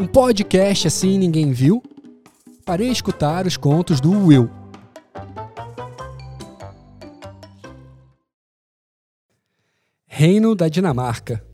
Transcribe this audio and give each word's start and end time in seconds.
Um 0.00 0.06
podcast 0.06 0.86
assim 0.86 1.18
ninguém 1.18 1.50
viu? 1.50 1.82
Parei 2.64 2.88
a 2.88 2.92
escutar 2.92 3.48
os 3.48 3.56
contos 3.56 4.00
do 4.00 4.12
Will. 4.26 4.48
Reino 10.06 10.54
da 10.54 10.68
Dinamarca. 10.68 11.44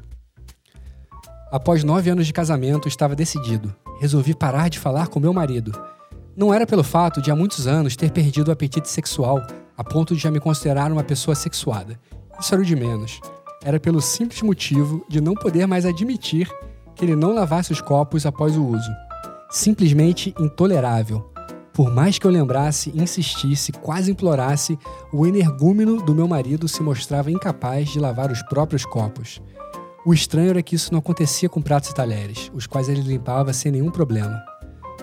Após 1.50 1.82
nove 1.84 2.10
anos 2.10 2.26
de 2.26 2.34
casamento, 2.34 2.86
estava 2.86 3.16
decidido. 3.16 3.74
Resolvi 3.98 4.34
parar 4.34 4.68
de 4.68 4.78
falar 4.78 5.08
com 5.08 5.18
meu 5.18 5.32
marido. 5.32 5.72
Não 6.36 6.52
era 6.52 6.66
pelo 6.66 6.84
fato 6.84 7.22
de 7.22 7.30
há 7.30 7.36
muitos 7.36 7.66
anos 7.66 7.96
ter 7.96 8.10
perdido 8.10 8.48
o 8.48 8.52
apetite 8.52 8.90
sexual 8.90 9.40
a 9.74 9.82
ponto 9.82 10.14
de 10.14 10.20
já 10.20 10.30
me 10.30 10.38
considerar 10.38 10.92
uma 10.92 11.02
pessoa 11.02 11.34
sexuada. 11.34 11.98
Isso 12.38 12.52
era 12.54 12.60
o 12.62 12.66
de 12.66 12.76
menos. 12.76 13.20
Era 13.62 13.80
pelo 13.80 14.02
simples 14.02 14.42
motivo 14.42 15.02
de 15.08 15.18
não 15.18 15.32
poder 15.32 15.66
mais 15.66 15.86
admitir 15.86 16.50
que 16.94 17.04
ele 17.04 17.16
não 17.16 17.34
lavasse 17.34 17.72
os 17.72 17.80
copos 17.80 18.26
após 18.26 18.56
o 18.56 18.64
uso. 18.64 18.90
Simplesmente 19.50 20.34
intolerável. 20.38 21.24
Por 21.72 21.92
mais 21.92 22.18
que 22.18 22.26
eu 22.26 22.30
lembrasse, 22.30 22.92
insistisse, 22.94 23.72
quase 23.72 24.12
implorasse, 24.12 24.78
o 25.12 25.26
energúmeno 25.26 26.00
do 26.00 26.14
meu 26.14 26.28
marido 26.28 26.68
se 26.68 26.82
mostrava 26.82 27.32
incapaz 27.32 27.88
de 27.88 27.98
lavar 27.98 28.30
os 28.30 28.42
próprios 28.42 28.84
copos. 28.84 29.42
O 30.06 30.14
estranho 30.14 30.50
era 30.50 30.62
que 30.62 30.76
isso 30.76 30.92
não 30.92 31.00
acontecia 31.00 31.48
com 31.48 31.60
pratos 31.60 31.90
e 31.90 31.94
talheres, 31.94 32.50
os 32.54 32.66
quais 32.66 32.88
ele 32.88 33.00
limpava 33.00 33.52
sem 33.52 33.72
nenhum 33.72 33.90
problema. 33.90 34.40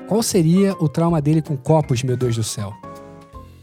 Qual 0.07 0.23
seria 0.23 0.73
o 0.79 0.87
trauma 0.87 1.21
dele 1.21 1.41
com 1.41 1.57
copos, 1.57 2.03
meu 2.03 2.15
Deus 2.15 2.35
do 2.35 2.43
céu? 2.43 2.73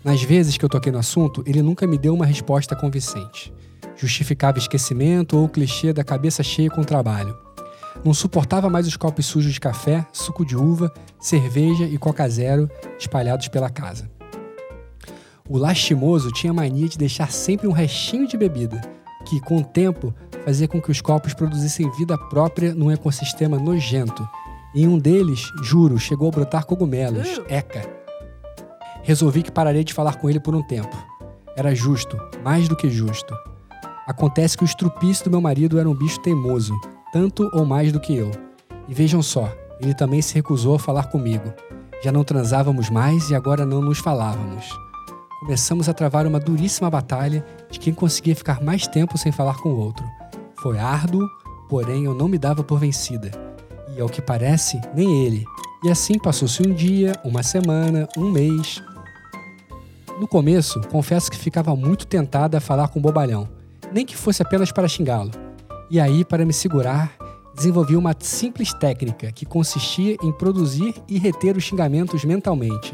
Nas 0.04 0.22
vezes 0.22 0.56
que 0.56 0.64
eu 0.64 0.68
toquei 0.68 0.92
no 0.92 0.98
assunto, 0.98 1.42
ele 1.46 1.62
nunca 1.62 1.86
me 1.86 1.96
deu 1.96 2.14
uma 2.14 2.26
resposta 2.26 2.76
convincente. 2.76 3.52
Justificava 3.96 4.58
esquecimento 4.58 5.36
ou 5.36 5.48
clichê 5.48 5.92
da 5.92 6.04
cabeça 6.04 6.42
cheia 6.42 6.70
com 6.70 6.82
o 6.82 6.84
trabalho. 6.84 7.36
Não 8.04 8.14
suportava 8.14 8.70
mais 8.70 8.86
os 8.86 8.96
copos 8.96 9.26
sujos 9.26 9.52
de 9.52 9.60
café, 9.60 10.06
suco 10.12 10.44
de 10.44 10.56
uva, 10.56 10.92
cerveja 11.18 11.84
e 11.84 11.98
coca 11.98 12.28
zero 12.28 12.70
espalhados 12.98 13.48
pela 13.48 13.68
casa. 13.68 14.10
O 15.48 15.56
lastimoso 15.56 16.30
tinha 16.30 16.52
mania 16.52 16.88
de 16.88 16.98
deixar 16.98 17.30
sempre 17.32 17.66
um 17.66 17.72
restinho 17.72 18.28
de 18.28 18.36
bebida, 18.36 18.80
que, 19.26 19.40
com 19.40 19.58
o 19.58 19.64
tempo, 19.64 20.14
fazia 20.44 20.68
com 20.68 20.80
que 20.80 20.90
os 20.90 21.00
copos 21.00 21.34
produzissem 21.34 21.90
vida 21.92 22.16
própria 22.16 22.74
num 22.74 22.90
ecossistema 22.90 23.58
nojento. 23.58 24.28
Em 24.74 24.86
um 24.86 24.98
deles, 24.98 25.50
juro, 25.62 25.98
chegou 25.98 26.28
a 26.28 26.30
brotar 26.30 26.66
cogumelos, 26.66 27.40
eca. 27.48 27.82
Resolvi 29.02 29.42
que 29.42 29.50
pararia 29.50 29.82
de 29.82 29.94
falar 29.94 30.16
com 30.16 30.28
ele 30.28 30.38
por 30.38 30.54
um 30.54 30.62
tempo. 30.62 30.96
Era 31.56 31.74
justo, 31.74 32.16
mais 32.44 32.68
do 32.68 32.76
que 32.76 32.90
justo. 32.90 33.34
Acontece 34.06 34.56
que 34.56 34.64
o 34.64 34.66
estrupício 34.66 35.24
do 35.24 35.30
meu 35.30 35.40
marido 35.40 35.78
era 35.78 35.88
um 35.88 35.94
bicho 35.94 36.20
teimoso, 36.20 36.78
tanto 37.12 37.50
ou 37.52 37.64
mais 37.64 37.92
do 37.92 38.00
que 38.00 38.14
eu. 38.14 38.30
E 38.88 38.94
vejam 38.94 39.22
só, 39.22 39.52
ele 39.80 39.94
também 39.94 40.20
se 40.20 40.34
recusou 40.34 40.74
a 40.74 40.78
falar 40.78 41.04
comigo. 41.04 41.52
Já 42.02 42.12
não 42.12 42.24
transávamos 42.24 42.90
mais 42.90 43.30
e 43.30 43.34
agora 43.34 43.66
não 43.66 43.80
nos 43.80 43.98
falávamos. 43.98 44.68
Começamos 45.40 45.88
a 45.88 45.94
travar 45.94 46.26
uma 46.26 46.40
duríssima 46.40 46.90
batalha 46.90 47.44
de 47.70 47.78
quem 47.78 47.94
conseguia 47.94 48.34
ficar 48.34 48.60
mais 48.62 48.86
tempo 48.86 49.16
sem 49.16 49.30
falar 49.30 49.56
com 49.58 49.68
o 49.68 49.78
outro. 49.78 50.04
Foi 50.60 50.78
árduo, 50.78 51.28
porém 51.68 52.04
eu 52.04 52.14
não 52.14 52.28
me 52.28 52.38
dava 52.38 52.64
por 52.64 52.78
vencida. 52.78 53.30
E 53.96 54.00
ao 54.00 54.08
que 54.08 54.20
parece, 54.20 54.80
nem 54.94 55.24
ele. 55.24 55.44
E 55.84 55.90
assim 55.90 56.18
passou-se 56.18 56.60
um 56.66 56.74
dia, 56.74 57.12
uma 57.24 57.42
semana, 57.42 58.08
um 58.16 58.30
mês. 58.30 58.82
No 60.20 60.26
começo, 60.26 60.80
confesso 60.90 61.30
que 61.30 61.36
ficava 61.36 61.76
muito 61.76 62.06
tentada 62.06 62.58
a 62.58 62.60
falar 62.60 62.88
com 62.88 62.98
o 62.98 63.02
bobalhão, 63.02 63.48
nem 63.92 64.04
que 64.04 64.16
fosse 64.16 64.42
apenas 64.42 64.72
para 64.72 64.88
xingá-lo. 64.88 65.30
E 65.90 65.98
aí, 65.98 66.22
para 66.22 66.44
me 66.44 66.52
segurar, 66.52 67.16
desenvolvi 67.54 67.96
uma 67.96 68.14
simples 68.18 68.74
técnica 68.74 69.32
que 69.32 69.46
consistia 69.46 70.16
em 70.22 70.30
produzir 70.30 70.94
e 71.08 71.18
reter 71.18 71.56
os 71.56 71.64
xingamentos 71.64 72.24
mentalmente. 72.24 72.92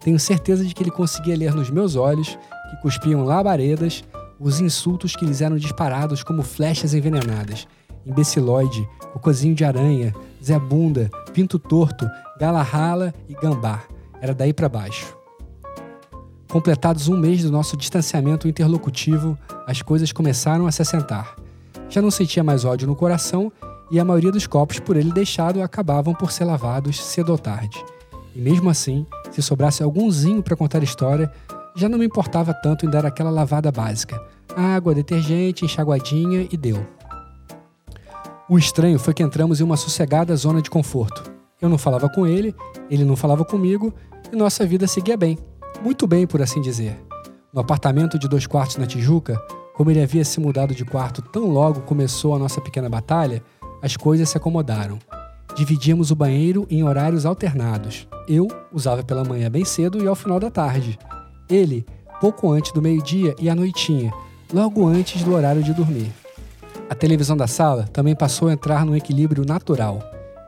Tenho 0.00 0.18
certeza 0.18 0.64
de 0.64 0.74
que 0.74 0.82
ele 0.82 0.90
conseguia 0.90 1.36
ler 1.36 1.54
nos 1.54 1.70
meus 1.70 1.94
olhos, 1.94 2.38
que 2.70 2.76
cuspiam 2.80 3.24
labaredas, 3.24 4.02
os 4.40 4.60
insultos 4.60 5.14
que 5.14 5.26
lhes 5.26 5.42
eram 5.42 5.56
disparados 5.56 6.24
como 6.24 6.42
flechas 6.42 6.94
envenenadas. 6.94 7.68
Imbeciloide, 8.04 8.88
cocôzinho 9.12 9.54
de 9.54 9.64
aranha, 9.64 10.14
Zé 10.42 10.58
Bunda, 10.58 11.10
Pinto 11.32 11.58
Torto, 11.58 12.10
Gala 12.40 12.62
Rala 12.62 13.14
e 13.28 13.34
Gambá. 13.34 13.82
Era 14.20 14.34
daí 14.34 14.54
para 14.54 14.68
baixo. 14.70 15.16
Completados 16.50 17.08
um 17.08 17.16
mês 17.16 17.42
do 17.42 17.52
nosso 17.52 17.76
distanciamento 17.76 18.48
interlocutivo, 18.48 19.38
as 19.66 19.82
coisas 19.82 20.12
começaram 20.12 20.66
a 20.66 20.72
se 20.72 20.82
assentar. 20.82 21.36
Já 21.92 22.00
não 22.00 22.10
sentia 22.10 22.42
mais 22.42 22.64
ódio 22.64 22.88
no 22.88 22.96
coração 22.96 23.52
e 23.90 24.00
a 24.00 24.04
maioria 24.04 24.32
dos 24.32 24.46
copos 24.46 24.80
por 24.80 24.96
ele 24.96 25.12
deixado 25.12 25.60
acabavam 25.60 26.14
por 26.14 26.32
ser 26.32 26.46
lavados 26.46 26.98
cedo 27.04 27.32
ou 27.32 27.36
tarde. 27.36 27.84
E 28.34 28.40
mesmo 28.40 28.70
assim, 28.70 29.06
se 29.30 29.42
sobrasse 29.42 29.82
algumzinho 29.82 30.42
para 30.42 30.56
contar 30.56 30.78
a 30.78 30.84
história, 30.84 31.30
já 31.76 31.90
não 31.90 31.98
me 31.98 32.06
importava 32.06 32.54
tanto 32.54 32.86
em 32.86 32.88
dar 32.88 33.04
aquela 33.04 33.28
lavada 33.28 33.70
básica. 33.70 34.18
Água, 34.56 34.94
detergente, 34.94 35.66
enxaguadinha 35.66 36.48
e 36.50 36.56
deu. 36.56 36.82
O 38.48 38.56
estranho 38.56 38.98
foi 38.98 39.12
que 39.12 39.22
entramos 39.22 39.60
em 39.60 39.64
uma 39.64 39.76
sossegada 39.76 40.34
zona 40.34 40.62
de 40.62 40.70
conforto. 40.70 41.30
Eu 41.60 41.68
não 41.68 41.76
falava 41.76 42.08
com 42.08 42.26
ele, 42.26 42.54
ele 42.88 43.04
não 43.04 43.16
falava 43.16 43.44
comigo 43.44 43.92
e 44.32 44.34
nossa 44.34 44.64
vida 44.64 44.86
seguia 44.86 45.18
bem. 45.18 45.38
Muito 45.82 46.06
bem, 46.06 46.26
por 46.26 46.40
assim 46.40 46.62
dizer. 46.62 46.98
No 47.52 47.60
apartamento 47.60 48.18
de 48.18 48.26
dois 48.26 48.46
quartos 48.46 48.78
na 48.78 48.86
Tijuca, 48.86 49.38
como 49.74 49.90
ele 49.90 50.02
havia 50.02 50.24
se 50.24 50.38
mudado 50.40 50.74
de 50.74 50.84
quarto 50.84 51.22
tão 51.22 51.46
logo 51.46 51.80
começou 51.82 52.34
a 52.34 52.38
nossa 52.38 52.60
pequena 52.60 52.88
batalha, 52.88 53.42
as 53.82 53.96
coisas 53.96 54.28
se 54.28 54.36
acomodaram. 54.36 54.98
Dividíamos 55.54 56.10
o 56.10 56.16
banheiro 56.16 56.66
em 56.70 56.82
horários 56.84 57.26
alternados. 57.26 58.06
Eu 58.28 58.48
usava 58.72 59.02
pela 59.02 59.24
manhã 59.24 59.50
bem 59.50 59.64
cedo 59.64 60.02
e 60.02 60.06
ao 60.06 60.14
final 60.14 60.38
da 60.38 60.50
tarde. 60.50 60.98
Ele, 61.48 61.84
pouco 62.20 62.50
antes 62.50 62.72
do 62.72 62.80
meio-dia 62.80 63.34
e 63.38 63.50
à 63.50 63.54
noitinha, 63.54 64.12
logo 64.52 64.86
antes 64.86 65.22
do 65.24 65.34
horário 65.34 65.62
de 65.62 65.74
dormir. 65.74 66.10
A 66.88 66.94
televisão 66.94 67.36
da 67.36 67.46
sala 67.46 67.84
também 67.92 68.14
passou 68.14 68.48
a 68.48 68.52
entrar 68.52 68.84
num 68.84 68.94
equilíbrio 68.94 69.44
natural. 69.44 70.00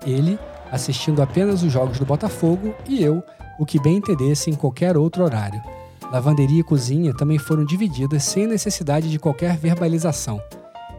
Ele, 0.07 0.39
assistindo 0.71 1.23
apenas 1.23 1.63
os 1.63 1.73
jogos 1.73 1.99
do 1.99 2.05
Botafogo, 2.05 2.75
e 2.87 3.03
eu, 3.03 3.23
o 3.59 3.65
que 3.65 3.81
bem 3.81 3.97
entendesse 3.97 4.51
em 4.51 4.55
qualquer 4.55 4.97
outro 4.97 5.25
horário. 5.25 5.61
Lavanderia 6.15 6.61
e 6.61 6.63
cozinha 6.63 7.13
também 7.13 7.39
foram 7.39 7.65
divididas 7.65 8.23
sem 8.23 8.47
necessidade 8.47 9.11
de 9.11 9.19
qualquer 9.19 9.57
verbalização. 9.57 10.41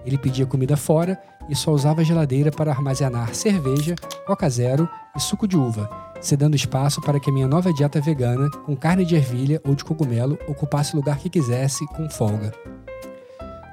Ele 0.06 0.18
pedia 0.18 0.46
comida 0.46 0.76
fora 0.76 1.18
e 1.48 1.56
só 1.56 1.72
usava 1.72 2.02
a 2.02 2.04
geladeira 2.04 2.52
para 2.52 2.70
armazenar 2.70 3.34
cerveja, 3.34 3.96
coca 4.28 4.50
zero 4.50 4.90
e 5.16 5.20
suco 5.22 5.48
de 5.48 5.56
uva, 5.56 5.90
cedendo 6.20 6.54
espaço 6.54 7.00
para 7.00 7.18
que 7.18 7.30
a 7.30 7.34
minha 7.34 7.48
nova 7.48 7.72
dieta 7.72 8.02
vegana, 8.02 8.50
com 8.66 8.76
carne 8.76 9.06
de 9.06 9.16
ervilha 9.16 9.62
ou 9.66 9.74
de 9.74 9.86
cogumelo, 9.86 10.38
ocupasse 10.50 10.94
o 10.94 10.98
lugar 10.98 11.18
que 11.18 11.30
quisesse, 11.30 11.88
com 11.96 12.10
folga. 12.10 12.52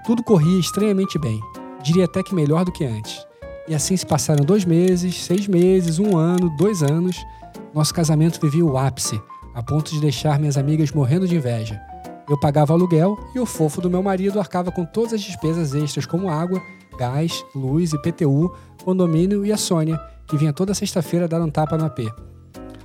Tudo 0.07 0.23
corria 0.23 0.61
estranhamente 0.61 1.19
bem, 1.19 1.41
diria 1.83 2.05
até 2.05 2.23
que 2.23 2.37
melhor 2.37 2.65
do 2.65 2.71
que 2.71 2.85
antes. 2.85 3.27
E 3.67 3.75
assim 3.75 3.97
se 3.97 4.07
passaram 4.07 4.45
dois 4.45 4.65
meses, 4.65 5.25
seis 5.25 5.49
meses, 5.49 5.99
um 5.99 6.17
ano, 6.17 6.57
dois 6.57 6.85
anos. 6.85 7.17
Nosso 7.75 7.93
casamento 7.93 8.41
vivia 8.41 8.65
o 8.65 8.79
ápice, 8.79 9.21
a 9.55 9.63
ponto 9.63 9.91
de 9.93 10.01
deixar 10.01 10.39
minhas 10.39 10.57
amigas 10.57 10.91
morrendo 10.91 11.27
de 11.27 11.37
inveja. 11.37 11.81
Eu 12.29 12.39
pagava 12.39 12.73
aluguel 12.73 13.19
e 13.35 13.41
o 13.41 13.47
fofo 13.47 13.81
do 13.81 13.91
meu 13.91 14.03
marido 14.03 14.39
arcava 14.39 14.71
com 14.71 14.85
todas 14.85 15.13
as 15.13 15.21
despesas 15.21 15.75
extras 15.75 16.07
como 16.07 16.31
água, 16.31 16.63
gás, 16.99 17.45
luz, 17.55 17.93
IPTU, 17.93 18.55
condomínio 18.85 19.45
e 19.45 19.53
a 19.53 19.57
Sônia, 19.57 20.01
que 20.27 20.37
vinha 20.37 20.53
toda 20.53 20.75
sexta-feira 20.75 21.29
dar 21.29 21.43
um 21.43 21.51
tapa 21.51 21.77
no 21.77 21.85
AP. 21.85 22.01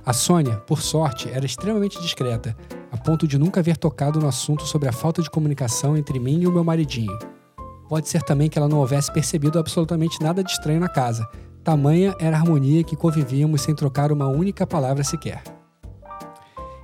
A 0.04 0.12
Sônia, 0.12 0.56
por 0.66 0.80
sorte, 0.80 1.30
era 1.30 1.46
extremamente 1.46 2.00
discreta, 2.00 2.56
a 2.90 2.96
ponto 2.96 3.28
de 3.28 3.38
nunca 3.38 3.60
haver 3.60 3.76
tocado 3.76 4.18
no 4.18 4.26
assunto 4.26 4.64
sobre 4.64 4.88
a 4.88 4.92
falta 4.92 5.22
de 5.22 5.30
comunicação 5.30 5.96
entre 5.96 6.18
mim 6.18 6.40
e 6.40 6.46
o 6.46 6.52
meu 6.52 6.64
maridinho. 6.64 7.18
Pode 7.88 8.08
ser 8.08 8.22
também 8.22 8.48
que 8.48 8.58
ela 8.58 8.68
não 8.68 8.78
houvesse 8.78 9.12
percebido 9.12 9.58
absolutamente 9.58 10.22
nada 10.22 10.42
de 10.42 10.50
estranho 10.50 10.80
na 10.80 10.88
casa, 10.88 11.26
tamanha 11.62 12.14
era 12.18 12.36
a 12.36 12.40
harmonia 12.40 12.84
que 12.84 12.96
convivíamos 12.96 13.62
sem 13.62 13.74
trocar 13.74 14.12
uma 14.12 14.26
única 14.26 14.66
palavra 14.66 15.04
sequer. 15.04 15.42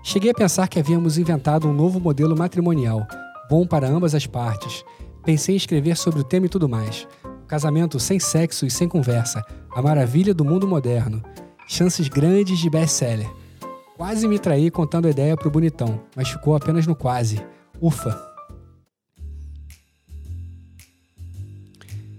Cheguei 0.06 0.32
a 0.32 0.34
pensar 0.34 0.68
que 0.68 0.78
havíamos 0.78 1.16
inventado 1.16 1.66
um 1.66 1.72
novo 1.72 1.98
modelo 1.98 2.36
matrimonial, 2.36 3.08
bom 3.48 3.66
para 3.66 3.88
ambas 3.88 4.14
as 4.14 4.26
partes. 4.26 4.84
Pensei 5.24 5.54
em 5.54 5.56
escrever 5.56 5.96
sobre 5.96 6.20
o 6.20 6.24
tema 6.24 6.44
e 6.44 6.48
tudo 6.48 6.68
mais. 6.68 7.08
Casamento 7.48 7.98
sem 7.98 8.20
sexo 8.20 8.66
e 8.66 8.70
sem 8.70 8.86
conversa, 8.86 9.42
a 9.74 9.80
maravilha 9.80 10.34
do 10.34 10.44
mundo 10.44 10.68
moderno. 10.68 11.22
Chances 11.66 12.06
grandes 12.06 12.58
de 12.58 12.68
best-seller. 12.68 13.26
Quase 13.96 14.28
me 14.28 14.38
traí 14.38 14.70
contando 14.70 15.06
a 15.06 15.10
ideia 15.10 15.38
pro 15.38 15.50
bonitão, 15.50 15.98
mas 16.14 16.28
ficou 16.28 16.54
apenas 16.54 16.86
no 16.86 16.94
quase. 16.94 17.42
Ufa! 17.80 18.14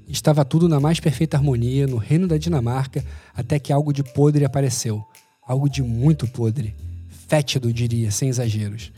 Estava 0.08 0.44
tudo 0.44 0.68
na 0.68 0.80
mais 0.80 1.00
perfeita 1.00 1.38
harmonia 1.38 1.86
no 1.86 1.98
reino 1.98 2.28
da 2.28 2.40
Dinamarca 2.40 3.06
até 3.36 3.60
que 3.60 3.72
algo 3.72 3.94
de 3.94 4.04
podre 4.04 4.44
apareceu. 4.44 5.06
Algo 5.48 5.70
de 5.70 5.84
muito 5.84 6.28
podre 6.28 6.74
fétido, 7.28 7.72
diria, 7.74 8.12
sem 8.12 8.30
exageros. 8.30 8.92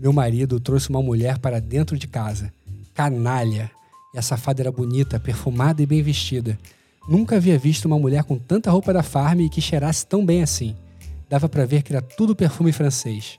Meu 0.00 0.12
marido 0.12 0.58
trouxe 0.58 0.90
uma 0.90 1.02
mulher 1.02 1.38
para 1.38 1.60
dentro 1.60 1.96
de 1.96 2.06
casa. 2.06 2.52
Canalha! 2.92 3.70
E 4.14 4.18
a 4.18 4.22
safada 4.22 4.62
era 4.62 4.70
bonita, 4.70 5.18
perfumada 5.18 5.82
e 5.82 5.86
bem 5.86 6.02
vestida. 6.02 6.58
Nunca 7.08 7.36
havia 7.36 7.58
visto 7.58 7.86
uma 7.86 7.98
mulher 7.98 8.24
com 8.24 8.38
tanta 8.38 8.70
roupa 8.70 8.92
da 8.92 9.02
farm 9.02 9.40
e 9.40 9.48
que 9.48 9.60
cheirasse 9.60 10.06
tão 10.06 10.24
bem 10.24 10.42
assim. 10.42 10.74
Dava 11.28 11.48
para 11.48 11.66
ver 11.66 11.82
que 11.82 11.92
era 11.92 12.00
tudo 12.00 12.34
perfume 12.34 12.72
francês. 12.72 13.38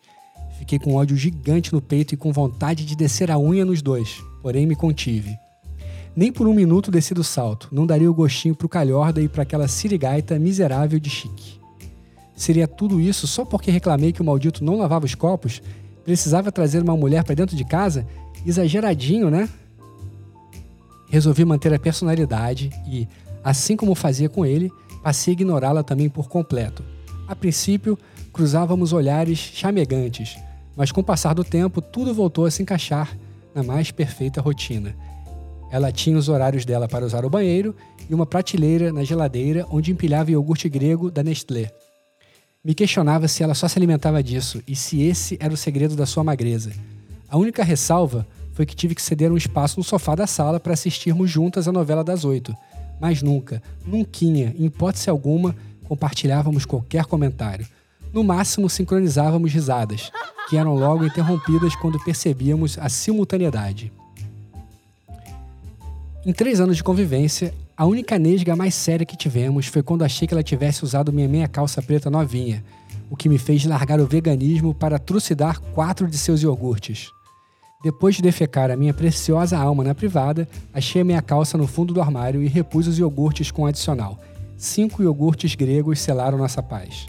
Fiquei 0.60 0.78
com 0.78 0.96
ódio 0.96 1.18
gigante 1.18 1.74
no 1.74 1.82
peito 1.82 2.14
e 2.14 2.18
com 2.18 2.32
vontade 2.32 2.86
de 2.86 2.96
descer 2.96 3.32
a 3.32 3.40
unha 3.40 3.66
nos 3.66 3.82
dois, 3.82 4.22
porém 4.42 4.66
me 4.66 4.76
contive. 4.76 5.38
Nem 6.16 6.32
por 6.32 6.48
um 6.48 6.54
minuto 6.54 6.92
desci 6.92 7.14
do 7.14 7.24
salto, 7.24 7.68
não 7.72 7.86
daria 7.86 8.10
o 8.10 8.14
gostinho 8.14 8.56
pro 8.56 8.70
calhorda 8.70 9.22
e 9.22 9.28
para 9.28 9.44
aquela 9.44 9.68
sirigaita 9.68 10.40
miserável 10.40 11.00
de 11.00 11.10
chique. 11.10 11.60
Seria 12.36 12.68
tudo 12.68 13.00
isso 13.00 13.26
só 13.28 13.46
porque 13.46 13.72
reclamei 13.72 14.12
que 14.12 14.22
o 14.22 14.26
maldito 14.26 14.64
não 14.64 14.78
lavava 14.78 15.06
os 15.06 15.16
copos? 15.16 15.62
Precisava 16.04 16.52
trazer 16.52 16.84
uma 16.84 16.96
mulher 16.96 17.24
para 17.24 17.34
dentro 17.34 17.56
de 17.56 17.64
casa? 17.64 18.06
Exageradinho, 18.46 19.30
né? 19.30 19.50
Resolvi 21.10 21.46
manter 21.46 21.74
a 21.74 21.80
personalidade 21.80 22.70
e, 22.86 23.08
assim 23.44 23.78
como 23.78 23.96
fazia 23.96 24.28
com 24.28 24.46
ele, 24.46 24.70
passei 25.02 25.32
a 25.32 25.36
ignorá-la 25.36 25.82
também 25.82 26.10
por 26.10 26.28
completo. 26.28 26.84
A 27.28 27.36
princípio, 27.36 27.98
cruzávamos 28.34 28.92
olhares 28.92 29.40
chamegantes, 29.40 30.38
mas 30.76 30.92
com 30.92 31.00
o 31.00 31.04
passar 31.04 31.34
do 31.34 31.44
tempo, 31.44 31.82
tudo 31.82 32.14
voltou 32.14 32.46
a 32.46 32.52
se 32.52 32.62
encaixar 32.62 33.18
na 33.54 33.64
mais 33.64 33.92
perfeita 33.92 34.42
rotina. 34.42 34.94
Ela 35.72 35.92
tinha 35.92 36.18
os 36.18 36.28
horários 36.28 36.66
dela 36.66 36.88
para 36.88 37.06
usar 37.06 37.26
o 37.26 37.30
banheiro 37.30 37.74
e 38.10 38.14
uma 38.14 38.26
prateleira 38.26 38.92
na 38.92 39.04
geladeira 39.04 39.66
onde 39.72 39.92
empilhava 39.92 40.32
iogurte 40.32 40.68
grego 40.68 41.10
da 41.10 41.24
Nestlé. 41.24 41.72
Me 42.66 42.74
questionava 42.74 43.28
se 43.28 43.44
ela 43.44 43.54
só 43.54 43.68
se 43.68 43.78
alimentava 43.78 44.24
disso 44.24 44.60
e 44.68 44.76
se 44.76 45.04
esse 45.04 45.38
era 45.40 45.54
o 45.54 45.58
segredo 45.58 45.96
da 45.96 46.08
sua 46.08 46.24
magreza. 46.24 46.72
A 47.30 47.38
única 47.38 47.64
ressalva 47.64 48.26
foi 48.54 48.66
que 48.66 48.76
tive 48.76 48.96
que 48.96 49.04
ceder 49.04 49.32
um 49.32 49.38
espaço 49.38 49.80
no 49.80 49.84
sofá 49.84 50.16
da 50.16 50.26
sala 50.26 50.60
para 50.60 50.74
assistirmos 50.74 51.30
juntas 51.30 51.68
a 51.68 51.72
novela 51.72 52.04
das 52.04 52.26
oito. 52.26 52.58
Mas 53.00 53.22
nunca, 53.22 53.62
nunca, 53.86 54.26
em 54.26 54.66
hipótese 54.66 55.12
alguma, 55.12 55.56
compartilhávamos 55.84 56.66
qualquer 56.66 57.06
comentário. 57.06 57.68
No 58.12 58.24
máximo, 58.24 58.68
sincronizávamos 58.68 59.54
risadas, 59.54 60.12
que 60.50 60.58
eram 60.58 60.74
logo 60.74 61.06
interrompidas 61.06 61.76
quando 61.76 62.04
percebíamos 62.04 62.80
a 62.80 62.90
simultaneidade. 62.90 63.94
Em 66.26 66.34
três 66.34 66.60
anos 66.60 66.78
de 66.78 66.84
convivência, 66.84 67.54
a 67.78 67.86
única 67.86 68.18
nesga 68.18 68.56
mais 68.56 68.74
séria 68.74 69.06
que 69.06 69.18
tivemos 69.18 69.68
foi 69.68 69.84
quando 69.84 70.04
achei 70.06 70.26
que 70.28 70.34
ela 70.34 70.44
tivesse 70.44 70.84
usado 70.86 71.12
minha 71.12 71.28
meia 71.28 71.48
calça 71.48 71.82
preta 71.82 72.10
novinha, 72.10 72.64
o 73.10 73.18
que 73.18 73.28
me 73.28 73.38
fez 73.38 73.66
largar 73.66 74.00
o 74.00 74.08
veganismo 74.08 74.74
para 74.74 74.98
trucidar 74.98 75.60
quatro 75.60 76.08
de 76.08 76.18
seus 76.18 76.42
iogurtes. 76.42 77.12
Depois 77.84 78.16
de 78.16 78.22
defecar 78.22 78.72
a 78.72 78.78
minha 78.78 78.94
preciosa 78.94 79.58
alma 79.58 79.84
na 79.84 79.94
privada, 79.94 80.48
achei 80.74 81.02
a 81.02 81.06
minha 81.06 81.22
calça 81.22 81.58
no 81.58 81.68
fundo 81.68 81.94
do 81.94 82.02
armário 82.02 82.42
e 82.42 82.48
repus 82.48 82.88
os 82.88 82.98
iogurtes 82.98 83.52
com 83.52 83.66
adicional. 83.66 84.18
Cinco 84.58 85.04
iogurtes 85.04 85.54
gregos 85.54 86.00
selaram 86.00 86.38
nossa 86.38 86.64
paz. 86.64 87.08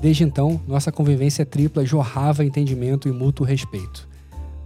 Desde 0.00 0.24
então, 0.24 0.58
nossa 0.66 0.90
convivência 0.90 1.44
tripla 1.44 1.84
jorrava 1.84 2.44
entendimento 2.44 3.08
e 3.08 3.12
mútuo 3.12 3.44
respeito. 3.44 4.08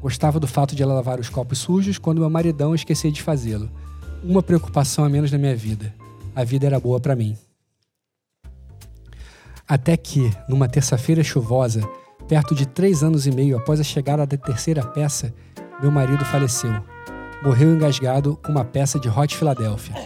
Gostava 0.00 0.39
do 0.39 0.47
fato 0.47 0.77
de 0.77 0.83
ela 0.83 0.94
lavar 0.94 1.19
os 1.19 1.29
copos 1.29 1.59
sujos 1.59 1.99
quando 1.99 2.21
meu 2.21 2.31
maridão 2.31 2.75
esquecia 2.75 3.11
de 3.11 3.21
fazê-lo. 3.21 3.69
Uma 4.24 4.40
preocupação 4.40 5.04
a 5.04 5.08
menos 5.08 5.32
na 5.32 5.38
minha 5.38 5.56
vida. 5.56 5.92
A 6.32 6.44
vida 6.44 6.64
era 6.64 6.78
boa 6.78 7.00
para 7.00 7.16
mim. 7.16 7.36
Até 9.66 9.96
que, 9.96 10.30
numa 10.48 10.69
terça-feira 10.69 11.24
chuvosa, 11.24 11.80
perto 12.28 12.54
de 12.54 12.64
três 12.64 13.02
anos 13.02 13.26
e 13.26 13.32
meio 13.32 13.56
após 13.56 13.80
a 13.80 13.84
chegada 13.84 14.24
da 14.24 14.36
terceira 14.36 14.86
peça, 14.86 15.34
meu 15.80 15.90
marido 15.90 16.24
faleceu. 16.24 16.72
Morreu 17.42 17.74
engasgado 17.74 18.36
com 18.36 18.52
uma 18.52 18.64
peça 18.64 18.96
de 19.00 19.08
Hot 19.08 19.36
Philadelphia. 19.36 19.96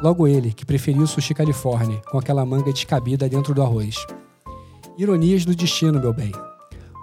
Logo 0.00 0.28
ele, 0.28 0.52
que 0.52 0.64
preferiu 0.64 1.04
sushi 1.04 1.34
California, 1.34 2.00
com 2.08 2.16
aquela 2.16 2.46
manga 2.46 2.72
descabida 2.72 3.28
dentro 3.28 3.52
do 3.52 3.62
arroz. 3.62 3.96
Ironias 4.96 5.44
do 5.44 5.54
destino, 5.56 5.98
meu 5.98 6.12
bem. 6.12 6.30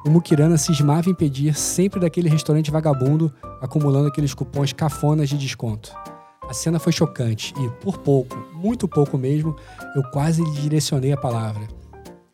O 0.06 0.10
Mukirana 0.10 0.58
cismava 0.58 1.10
em 1.10 1.14
pedir 1.14 1.54
sempre 1.54 2.00
daquele 2.00 2.30
restaurante 2.30 2.72
vagabundo, 2.72 3.30
acumulando 3.62 4.08
aqueles 4.08 4.34
cupons 4.34 4.72
cafonas 4.72 5.28
de 5.28 5.38
desconto. 5.38 5.94
A 6.52 6.54
cena 6.54 6.80
foi 6.80 6.92
chocante 6.92 7.54
e, 7.58 7.70
por 7.82 8.00
pouco, 8.00 8.38
muito 8.54 8.86
pouco 8.86 9.18
mesmo, 9.18 9.56
eu 9.96 10.04
quase 10.12 10.44
lhe 10.44 10.52
direcionei 10.52 11.14
a 11.14 11.18
palavra. 11.18 11.66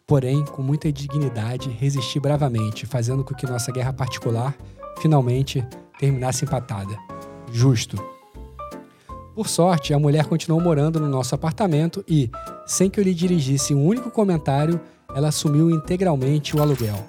Porém, 0.08 0.44
com 0.44 0.64
muita 0.64 0.92
dignidade, 0.92 1.70
resisti 1.70 2.20
bravamente, 2.20 2.88
fazendo 2.88 3.24
com 3.24 3.36
que 3.36 3.46
nossa 3.46 3.72
guerra 3.72 3.94
particular, 3.94 4.58
finalmente, 5.00 5.64
terminasse 6.00 6.46
empatada. 6.46 6.98
Justo. 7.52 8.04
Por 9.36 9.48
sorte, 9.48 9.94
a 9.94 10.00
mulher 10.00 10.26
continuou 10.26 10.60
morando 10.60 11.00
no 11.00 11.08
nosso 11.08 11.36
apartamento 11.36 12.04
e, 12.08 12.32
sem 12.66 12.90
que 12.90 13.00
eu 13.00 13.04
lhe 13.04 13.14
dirigisse 13.14 13.76
um 13.76 13.86
único 13.86 14.10
comentário, 14.10 14.82
ela 15.14 15.28
assumiu 15.28 15.70
integralmente 15.70 16.58
o 16.58 16.62
aluguel. 16.64 17.06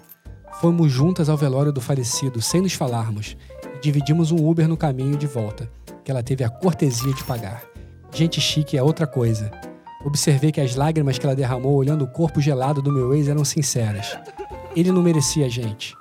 Fomos 0.60 0.92
juntas 0.92 1.30
ao 1.30 1.38
velório 1.38 1.72
do 1.72 1.80
falecido, 1.80 2.42
sem 2.42 2.60
nos 2.60 2.74
falarmos, 2.74 3.34
e 3.74 3.80
dividimos 3.80 4.30
um 4.30 4.46
Uber 4.46 4.68
no 4.68 4.76
caminho 4.76 5.16
de 5.16 5.26
volta, 5.26 5.70
que 6.08 6.10
ela 6.10 6.22
teve 6.22 6.42
a 6.42 6.48
cortesia 6.48 7.12
de 7.12 7.22
pagar. 7.22 7.62
Gente 8.10 8.40
chique 8.40 8.78
é 8.78 8.82
outra 8.82 9.06
coisa. 9.06 9.50
Observei 10.06 10.50
que 10.50 10.58
as 10.58 10.74
lágrimas 10.74 11.18
que 11.18 11.26
ela 11.26 11.36
derramou 11.36 11.74
olhando 11.74 12.02
o 12.02 12.08
corpo 12.08 12.40
gelado 12.40 12.80
do 12.80 12.90
meu 12.90 13.14
ex 13.14 13.28
eram 13.28 13.44
sinceras. 13.44 14.18
Ele 14.74 14.90
não 14.90 15.02
merecia 15.02 15.44
a 15.44 15.50
gente. 15.50 15.94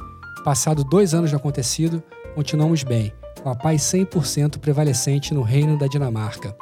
Passado 0.45 0.81
dois 0.85 1.13
anos 1.13 1.31
do 1.31 1.35
acontecido, 1.35 2.01
continuamos 2.35 2.83
bem, 2.83 3.11
com 3.43 3.49
a 3.49 3.55
paz 3.55 3.81
100% 3.81 4.59
prevalecente 4.59 5.33
no 5.33 5.41
reino 5.41 5.77
da 5.77 5.87
Dinamarca. 5.87 6.55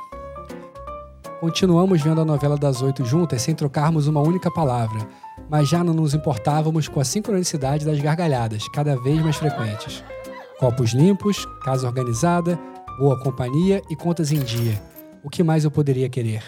Continuamos 1.40 2.02
vendo 2.02 2.22
a 2.22 2.26
novela 2.26 2.58
das 2.58 2.82
oito 2.82 3.06
juntas 3.06 3.44
sem 3.44 3.54
trocarmos 3.54 4.08
uma 4.08 4.22
única 4.22 4.50
palavra, 4.50 5.08
mas 5.48 5.70
já 5.70 5.84
não 5.84 5.94
nos 5.94 6.16
importávamos 6.16 6.88
com 6.88 7.00
a 7.00 7.06
sincronicidade 7.06 7.86
das 7.86 8.00
gargalhadas, 8.00 8.68
cada 8.70 8.98
vez 8.98 9.22
mais 9.22 9.36
frequentes. 9.36 10.04
Copos 10.60 10.94
limpos, 10.94 11.46
casa 11.64 11.86
organizada, 11.86 12.60
boa 12.98 13.20
companhia 13.20 13.82
e 13.90 13.96
contas 13.96 14.32
em 14.32 14.40
dia. 14.40 14.82
O 15.24 15.30
que 15.30 15.44
mais 15.44 15.64
eu 15.64 15.72
poderia 15.72 16.10
querer? 16.10 16.44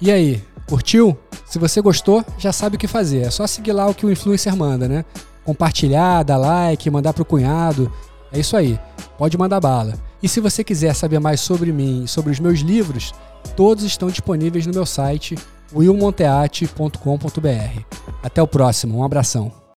E 0.00 0.10
aí, 0.10 0.42
curtiu? 0.66 1.16
Se 1.46 1.58
você 1.58 1.80
gostou, 1.80 2.24
já 2.38 2.52
sabe 2.52 2.76
o 2.76 2.78
que 2.78 2.88
fazer. 2.88 3.22
É 3.22 3.30
só 3.30 3.46
seguir 3.46 3.72
lá 3.72 3.86
o 3.86 3.94
que 3.94 4.06
o 4.06 4.10
influencer 4.10 4.56
manda, 4.56 4.88
né? 4.88 5.04
Compartilhar, 5.44 6.22
dar 6.22 6.38
like, 6.38 6.90
mandar 6.90 7.12
pro 7.12 7.24
cunhado. 7.24 7.92
É 8.32 8.40
isso 8.40 8.56
aí. 8.56 8.80
Pode 9.18 9.36
mandar 9.36 9.60
bala. 9.60 9.94
E 10.22 10.28
se 10.28 10.40
você 10.40 10.64
quiser 10.64 10.94
saber 10.94 11.18
mais 11.18 11.40
sobre 11.40 11.72
mim 11.72 12.04
e 12.04 12.08
sobre 12.08 12.32
os 12.32 12.40
meus 12.40 12.60
livros, 12.60 13.12
todos 13.56 13.84
estão 13.84 14.08
disponíveis 14.08 14.66
no 14.66 14.72
meu 14.72 14.86
site 14.86 15.36
willmonteate.com.br. 15.74 17.80
Até 18.22 18.42
o 18.42 18.46
próximo. 18.46 18.98
Um 18.98 19.04
abração. 19.04 19.61